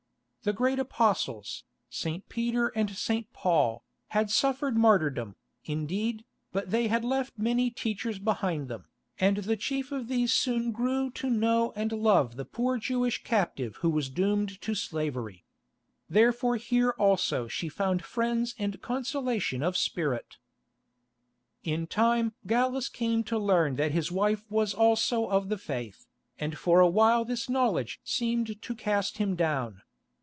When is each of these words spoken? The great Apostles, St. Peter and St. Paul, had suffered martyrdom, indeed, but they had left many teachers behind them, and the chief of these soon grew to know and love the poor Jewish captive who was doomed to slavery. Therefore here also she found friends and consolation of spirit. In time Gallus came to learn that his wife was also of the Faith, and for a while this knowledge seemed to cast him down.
The 0.43 0.53
great 0.53 0.79
Apostles, 0.79 1.65
St. 1.87 2.27
Peter 2.27 2.69
and 2.69 2.89
St. 2.89 3.31
Paul, 3.31 3.85
had 4.07 4.31
suffered 4.31 4.75
martyrdom, 4.75 5.35
indeed, 5.65 6.25
but 6.51 6.71
they 6.71 6.87
had 6.87 7.05
left 7.05 7.37
many 7.37 7.69
teachers 7.69 8.17
behind 8.17 8.67
them, 8.67 8.85
and 9.19 9.37
the 9.37 9.55
chief 9.55 9.91
of 9.91 10.07
these 10.07 10.33
soon 10.33 10.71
grew 10.71 11.11
to 11.11 11.29
know 11.29 11.73
and 11.75 11.91
love 11.91 12.37
the 12.37 12.43
poor 12.45 12.79
Jewish 12.79 13.23
captive 13.23 13.75
who 13.81 13.89
was 13.91 14.09
doomed 14.09 14.59
to 14.61 14.73
slavery. 14.73 15.45
Therefore 16.09 16.55
here 16.55 16.95
also 16.97 17.47
she 17.47 17.69
found 17.69 18.03
friends 18.03 18.55
and 18.57 18.81
consolation 18.81 19.61
of 19.61 19.77
spirit. 19.77 20.37
In 21.63 21.85
time 21.85 22.33
Gallus 22.47 22.89
came 22.89 23.23
to 23.25 23.37
learn 23.37 23.75
that 23.75 23.91
his 23.91 24.11
wife 24.11 24.49
was 24.49 24.73
also 24.73 25.27
of 25.29 25.49
the 25.49 25.57
Faith, 25.59 26.07
and 26.39 26.57
for 26.57 26.79
a 26.79 26.89
while 26.89 27.23
this 27.25 27.47
knowledge 27.47 28.01
seemed 28.03 28.59
to 28.59 28.73
cast 28.73 29.19
him 29.19 29.35
down. 29.35 29.83